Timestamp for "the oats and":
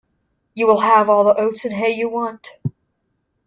1.25-1.71